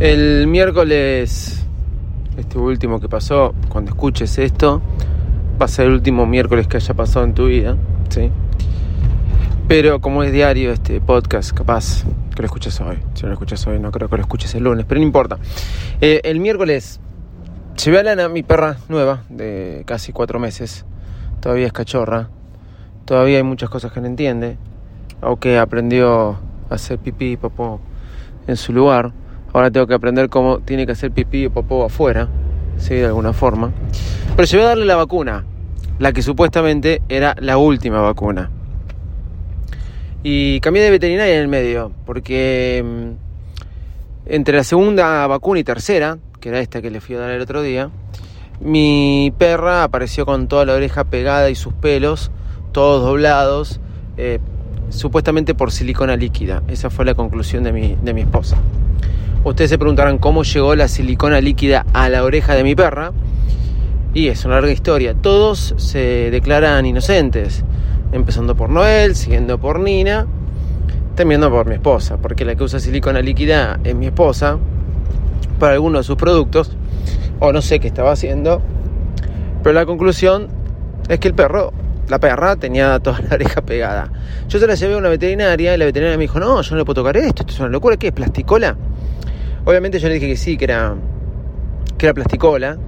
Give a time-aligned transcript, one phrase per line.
[0.00, 1.64] El miércoles,
[2.36, 4.82] este último que pasó, cuando escuches esto,
[5.60, 7.76] va a ser el último miércoles que haya pasado en tu vida,
[8.08, 8.32] ¿sí?
[9.68, 12.02] Pero como es diario este podcast, capaz
[12.34, 12.98] que lo escuches hoy.
[13.14, 15.38] Si no lo escuches hoy, no creo que lo escuches el lunes, pero no importa.
[16.00, 16.98] Eh, el miércoles
[17.82, 20.84] llevé a Lana, mi perra nueva, de casi cuatro meses.
[21.40, 22.30] Todavía es cachorra.
[23.04, 24.58] Todavía hay muchas cosas que no entiende.
[25.20, 26.36] Aunque aprendió
[26.68, 27.80] a hacer pipí y popó
[28.48, 29.12] en su lugar.
[29.54, 32.28] Ahora tengo que aprender cómo tiene que hacer pipí o popó afuera,
[32.76, 32.96] ¿sí?
[32.96, 33.72] de alguna forma.
[34.34, 35.44] Pero llevé a darle la vacuna,
[36.00, 38.50] la que supuestamente era la última vacuna.
[40.24, 46.18] Y cambié de veterinaria en el medio, porque mm, entre la segunda vacuna y tercera,
[46.40, 47.90] que era esta que le fui a dar el otro día,
[48.60, 52.32] mi perra apareció con toda la oreja pegada y sus pelos,
[52.72, 53.80] todos doblados,
[54.16, 54.40] eh,
[54.88, 56.64] supuestamente por silicona líquida.
[56.66, 58.56] Esa fue la conclusión de mi, de mi esposa.
[59.44, 63.12] Ustedes se preguntarán cómo llegó la silicona líquida a la oreja de mi perra.
[64.14, 65.12] Y es una larga historia.
[65.12, 67.62] Todos se declaran inocentes.
[68.12, 70.26] Empezando por Noel, siguiendo por Nina,
[71.14, 72.16] terminando por mi esposa.
[72.16, 74.56] Porque la que usa silicona líquida es mi esposa.
[75.58, 76.74] Para algunos de sus productos.
[77.38, 78.62] O no sé qué estaba haciendo.
[79.62, 80.48] Pero la conclusión
[81.06, 81.70] es que el perro,
[82.08, 84.10] la perra, tenía toda la oreja pegada.
[84.48, 86.78] Yo se la llevé a una veterinaria y la veterinaria me dijo, no, yo no
[86.78, 88.12] le puedo tocar esto, esto es una locura, ¿qué es?
[88.14, 88.74] ¿Plasticola?
[89.64, 90.94] Obviamente yo le dije que sí, que era,
[91.96, 92.78] que era plasticola.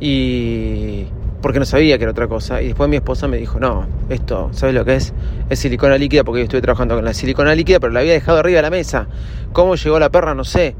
[0.00, 1.06] Y
[1.40, 2.60] porque no sabía que era otra cosa.
[2.60, 5.12] Y después mi esposa me dijo, no, esto, ¿sabes lo que es?
[5.48, 8.38] Es silicona líquida porque yo estuve trabajando con la silicona líquida, pero la había dejado
[8.38, 9.06] arriba de la mesa.
[9.52, 10.34] ¿Cómo llegó la perra?
[10.34, 10.74] No sé.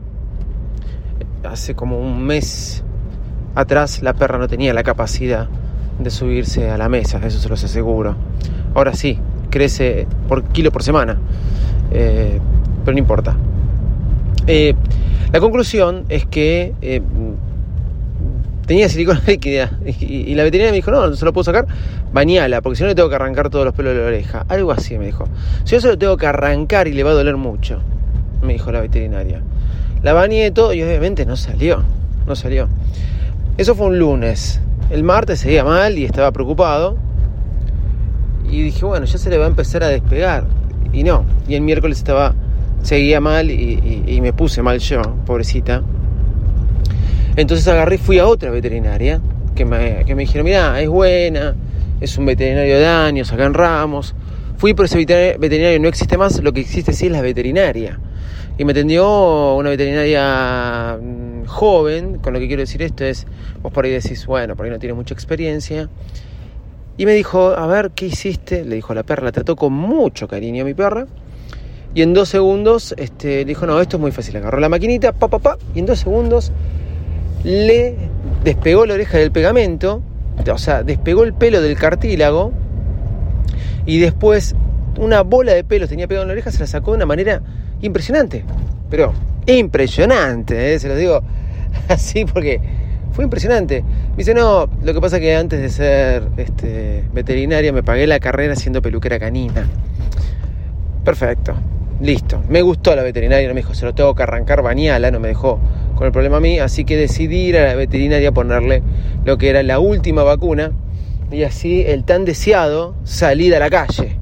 [1.44, 2.82] Hace como un mes
[3.54, 5.48] atrás la perra no tenía la capacidad
[5.98, 8.16] de subirse a la mesa, eso se los aseguro.
[8.74, 9.18] Ahora sí,
[9.50, 11.16] crece por kilo por semana.
[11.90, 12.40] Eh,
[12.84, 13.36] pero no importa.
[14.46, 14.74] Eh,
[15.36, 17.02] la conclusión es que eh,
[18.66, 21.66] tenía silicona líquida y, la veterinaria me dijo, no, no se lo puedo sacar,
[22.10, 24.46] bañala, porque si no le tengo que arrancar todos los pelos de la oreja.
[24.48, 25.28] Algo así me dijo.
[25.64, 27.82] Si yo se lo tengo que arrancar y le va a doler mucho,
[28.40, 29.42] me dijo la veterinaria.
[30.02, 31.84] La bañé todo y obviamente no salió,
[32.26, 32.70] no salió.
[33.58, 34.62] Eso fue un lunes.
[34.88, 36.96] El martes seguía mal y estaba preocupado.
[38.50, 40.44] Y dije, bueno, ya se le va a empezar a despegar.
[40.94, 42.34] Y no, y el miércoles estaba
[42.82, 45.82] seguía mal y, me puse mal yo, pobrecita.
[47.36, 49.20] Entonces agarré y fui a otra veterinaria
[49.54, 51.54] que me, que me dijeron, mira, es buena,
[52.00, 54.14] es un veterinario de años acá en Ramos.
[54.56, 57.98] Fui por ese veterinario, no existe más, lo que existe sí es la veterinaria.
[58.58, 63.26] Y me atendió una veterinaria mm, joven, con lo que quiero decir esto es,
[63.62, 65.90] vos por ahí decís, bueno, por ahí no tiene mucha experiencia.
[66.96, 68.64] Y me dijo, a ver, ¿qué hiciste?
[68.64, 71.06] Le dijo la perra, la trató con mucho cariño a mi perra.
[71.96, 74.36] Y en dos segundos este, dijo, no, esto es muy fácil.
[74.36, 76.52] Agarró la maquinita, pa, pa, pa, y en dos segundos
[77.42, 77.96] le
[78.44, 80.02] despegó la oreja del pegamento,
[80.46, 82.52] o sea, despegó el pelo del cartílago
[83.86, 84.54] y después
[84.98, 87.40] una bola de pelos tenía pegado en la oreja, se la sacó de una manera
[87.80, 88.44] impresionante.
[88.90, 89.14] Pero
[89.46, 90.78] impresionante, ¿eh?
[90.78, 91.22] se lo digo
[91.88, 92.60] así porque
[93.12, 93.82] fue impresionante.
[94.10, 98.06] Me dice, no, lo que pasa es que antes de ser este, veterinaria me pagué
[98.06, 99.66] la carrera siendo peluquera canina.
[101.02, 101.54] Perfecto.
[102.00, 105.18] Listo, me gustó la veterinaria, no me dijo, se lo tengo que arrancar bañala, no
[105.18, 105.58] me dejó
[105.94, 108.82] con el problema a mí, así que decidí ir a la veterinaria a ponerle
[109.24, 110.72] lo que era la última vacuna
[111.30, 114.18] y así el tan deseado salir a la calle.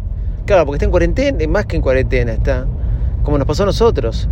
[0.47, 2.67] Claro, porque está en cuarentena, más que en cuarentena, está
[3.25, 4.29] como nos pasó a nosotros.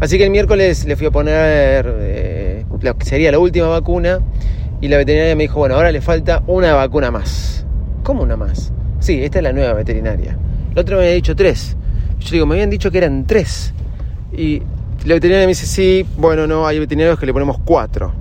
[0.00, 4.20] Así que el miércoles le fui a poner eh, lo que sería la última vacuna
[4.82, 7.64] y la veterinaria me dijo, bueno, ahora le falta una vacuna más.
[8.02, 8.70] ¿Cómo una más?
[8.98, 10.36] Sí, esta es la nueva veterinaria.
[10.72, 11.76] El otro me había dicho tres.
[12.24, 13.74] Yo digo, me habían dicho que eran tres.
[14.32, 14.62] Y
[15.04, 18.12] la veterinaria me dice, sí, bueno, no, hay veterinarios que le ponemos cuatro.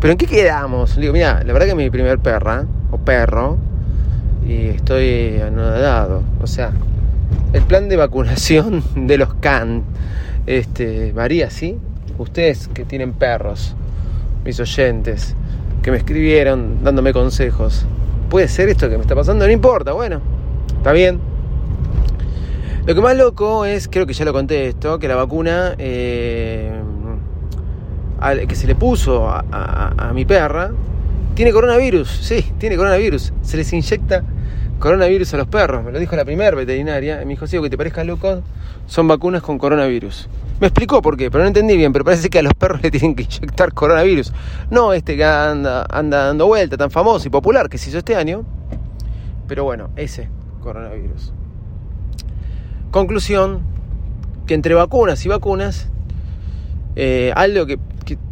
[0.00, 0.94] ¿Pero en qué quedamos?
[0.94, 3.58] Le digo, mira, la verdad que es mi primer perra, o perro,
[4.48, 6.22] y estoy anodado.
[6.40, 6.72] O sea,
[7.52, 9.82] el plan de vacunación de los CAN
[10.46, 11.76] este, varía, ¿sí?
[12.16, 13.74] Ustedes que tienen perros,
[14.42, 15.34] mis oyentes,
[15.82, 17.84] que me escribieron dándome consejos.
[18.30, 19.44] ¿Puede ser esto que me está pasando?
[19.44, 20.22] No importa, bueno,
[20.78, 21.35] está bien
[22.86, 26.70] Lo que más loco es, creo que ya lo conté esto, que la vacuna eh,
[28.46, 30.70] que se le puso a, mi perra
[31.34, 32.08] tiene coronavirus.
[32.08, 33.32] Sí, tiene coronavirus.
[33.42, 34.22] Se les inyecta
[34.78, 35.84] coronavirus a los perros.
[35.84, 37.18] Me lo dijo la primera veterinaria.
[37.18, 38.42] Me dijo, sí, que te parezca loco,
[38.86, 40.28] son vacunas con coronavirus.
[40.60, 41.92] Me explicó por qué, pero no entendí bien.
[41.92, 44.32] Pero parece que a los perros le tienen que inyectar coronavirus.
[44.70, 48.44] No este que anda dando vuelta, tan famoso y popular que se hizo este año.
[49.48, 50.28] Pero bueno, ese
[50.62, 51.32] coronavirus.
[52.90, 53.60] Conclusión,
[54.46, 55.88] que entre vacunas y vacunas,
[56.94, 57.78] eh, algo que,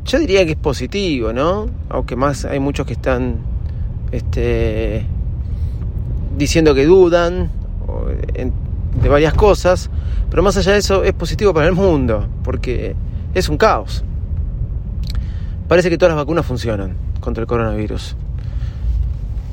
[0.05, 1.67] yo diría que es positivo, ¿no?
[1.89, 3.39] Aunque más hay muchos que están
[4.13, 5.05] este,
[6.37, 7.51] diciendo que dudan
[9.03, 9.91] de varias cosas,
[10.31, 12.95] pero más allá de eso es positivo para el mundo, porque
[13.35, 14.05] es un caos.
[15.69, 18.17] Parece que todas las vacunas funcionan contra el coronavirus.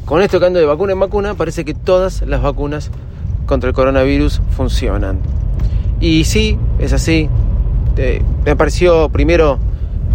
[0.05, 2.91] Con esto que ando de vacuna en vacuna, parece que todas las vacunas
[3.51, 5.19] contra el coronavirus funcionan.
[5.99, 7.27] Y sí, es así.
[8.45, 9.59] me apareció primero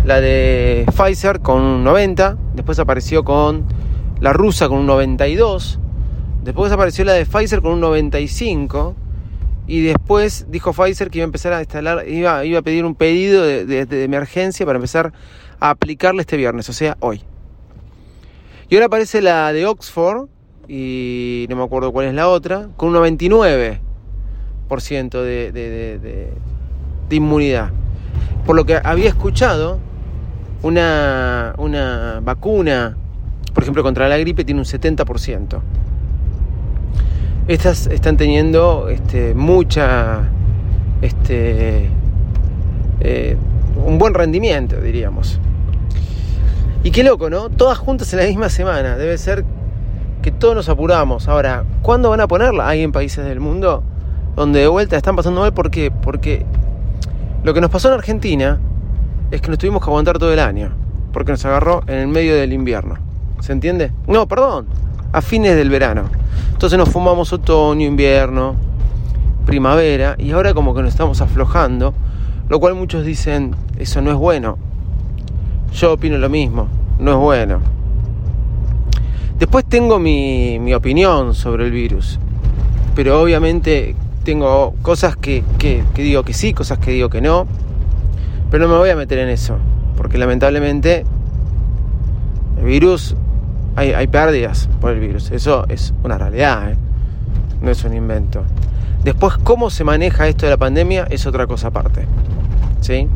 [0.07, 3.67] la de Pfizer con un 90, después apareció con
[4.21, 5.79] la rusa con un 92,
[6.45, 8.95] después apareció la de Pfizer con un 95
[9.67, 12.95] y después dijo Pfizer que iba a empezar a instalar, iba, iba a pedir un
[12.95, 15.13] pedido de emergencia para empezar
[15.61, 17.23] a aplicarle este viernes, o sea, hoy.
[18.71, 20.31] Y ahora aparece la de Oxford,
[20.69, 23.79] y no me acuerdo cuál es la otra, con un 99%
[25.23, 27.71] de, de, de, inmunidad.
[28.45, 29.79] Por lo que había escuchado,
[30.63, 32.97] una, una vacuna,
[33.55, 35.61] por ejemplo, contra la gripe, tiene un 70%.
[37.49, 40.29] Estas están teniendo este, mucha,
[41.01, 41.89] este,
[43.01, 43.37] eh,
[43.85, 45.39] un buen rendimiento, diríamos.
[46.83, 47.51] Y qué loco, ¿no?
[47.51, 48.97] Todas juntas en la misma semana.
[48.97, 49.45] Debe ser
[50.27, 51.29] que todos nos apuramos.
[51.29, 52.67] Ahora, ¿cuándo van a ponerla?
[52.67, 53.85] Hay en países del mundo
[54.35, 55.55] donde de vuelta están pasando mal.
[55.55, 55.93] ¿Por qué?
[55.93, 56.45] Porque
[57.45, 58.59] lo que nos pasó en Argentina
[59.31, 60.73] es que nos tuvimos que aguantar todo el año.
[61.13, 62.97] Porque nos agarró en el medio del invierno.
[63.39, 63.93] ¿Se entiende?
[64.09, 64.67] No, perdón.
[65.13, 66.11] A fines del verano.
[66.51, 68.57] Entonces nos fumamos otoño, invierno,
[69.45, 70.17] primavera.
[70.19, 71.95] Y ahora como que nos estamos aflojando.
[72.49, 74.59] Lo cual muchos dicen, eso no es bueno.
[75.73, 76.67] Yo opino lo mismo,
[76.99, 77.76] no es bueno.
[79.39, 82.19] Después tengo mi, mi opinión sobre el virus,
[82.95, 83.95] pero obviamente
[84.25, 87.47] tengo cosas que, que, digo que sí, cosas que digo que no,
[88.51, 89.59] pero no me voy a meter en eso,
[89.97, 91.05] porque lamentablemente
[92.59, 93.15] el virus,
[93.77, 96.77] hay, hay pérdidas por el virus, eso es una realidad, ¿eh?
[97.61, 98.43] no es un invento.
[99.05, 102.07] Después, cómo se maneja esto de la pandemia es otra cosa aparte.
[102.81, 103.09] ¿Sí?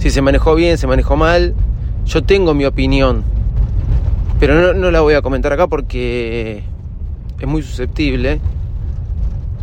[0.00, 1.54] si se manejó bien, se manejó mal.
[2.06, 3.22] Yo tengo mi opinión,
[4.40, 6.62] pero no, la voy a comentar acá porque
[7.38, 8.40] es muy susceptible.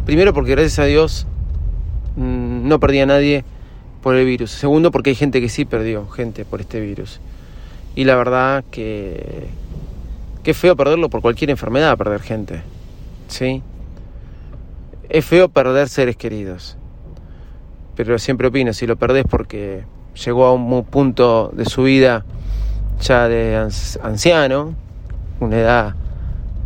[0.06, 1.25] Primero porque gracias a Dios
[2.15, 3.44] mm, no perdí a nadie
[4.03, 4.51] por el virus.
[4.51, 7.19] Segundo porque hay gente que sí perdió gente por este virus.
[7.95, 9.47] Y la verdad que,
[10.44, 12.62] que es feo perderlo por cualquier enfermedad, perder gente.
[13.30, 13.63] ¿Sí?
[15.09, 16.77] Es feo perder seres queridos.
[17.95, 19.85] Pero siempre opino, si lo perdés porque
[20.23, 22.25] llegó a un punto de su vida
[22.99, 23.55] ya de
[24.01, 24.73] anciano,
[25.39, 25.95] una edad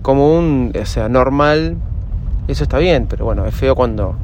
[0.02, 1.78] común, o sea, normal,
[2.48, 4.16] eso está bien, pero bueno, es feo cuando,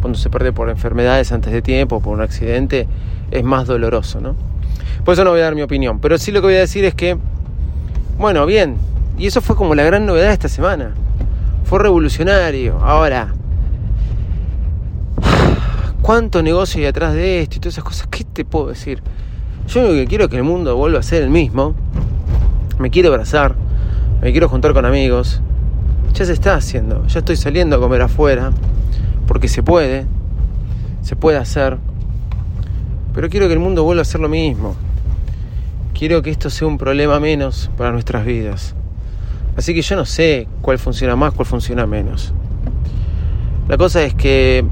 [0.00, 2.86] cuando se pierde por enfermedades antes de tiempo, por un accidente,
[3.30, 4.34] es más doloroso, ¿no?
[5.04, 6.84] Por eso no voy a dar mi opinión, pero sí lo que voy a decir
[6.84, 7.18] es que,
[8.18, 8.76] bueno, bien,
[9.18, 10.94] y eso fue como la gran novedad de esta semana,
[11.64, 13.34] fue revolucionario, ahora
[16.02, 18.06] cuánto negocio hay atrás de esto y todas esas cosas.
[18.08, 19.02] ¿Qué te puedo decir?
[19.68, 21.74] Yo lo que quiero es que el mundo vuelva a ser el mismo.
[22.78, 23.56] Me quiero abrazar,
[24.22, 25.40] me quiero juntar con amigos.
[26.14, 28.52] Ya se está haciendo, ya estoy saliendo a comer afuera,
[29.26, 30.06] porque se puede,
[31.02, 31.78] se puede hacer.
[33.12, 34.76] Pero quiero que el mundo vuelva a ser lo mismo.
[35.98, 38.74] Quiero que esto sea un problema menos para nuestras vidas.
[39.56, 42.32] Así que yo no sé cuál funciona más, cuál funciona menos.
[43.68, 44.64] La cosa es que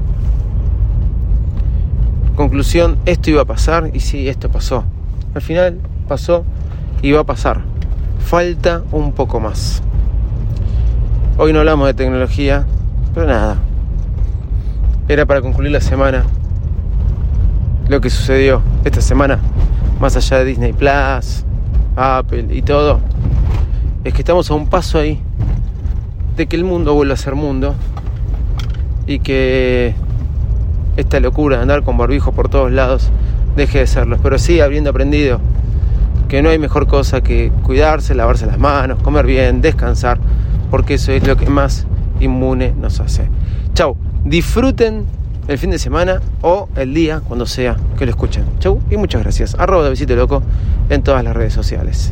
[2.35, 4.83] Conclusión, esto iba a pasar y sí, esto pasó.
[5.33, 6.43] Al final pasó
[7.01, 7.61] y va a pasar.
[8.19, 9.81] Falta un poco más.
[11.37, 12.65] Hoy no hablamos de tecnología,
[13.13, 13.57] pero nada.
[15.07, 16.25] Era para concluir la semana.
[17.87, 19.39] Lo que sucedió esta semana,
[20.01, 21.45] más allá de Disney Plus,
[21.95, 22.99] Apple y todo,
[24.03, 25.21] es que estamos a un paso ahí
[26.35, 27.75] de que el mundo vuelva a ser mundo
[29.07, 29.95] y que
[30.97, 33.09] esta locura de andar con barbijo por todos lados
[33.55, 34.17] deje de serlo.
[34.21, 35.39] Pero sí habiendo aprendido
[36.27, 40.17] que no hay mejor cosa que cuidarse, lavarse las manos, comer bien, descansar,
[40.71, 41.85] porque eso es lo que más
[42.19, 43.29] inmune nos hace.
[43.73, 43.95] Chao.
[44.23, 45.05] Disfruten
[45.47, 48.43] el fin de semana o el día, cuando sea que lo escuchen.
[48.59, 49.55] Chau y muchas gracias.
[49.55, 50.41] Arroba de Visite Loco
[50.89, 52.11] en todas las redes sociales.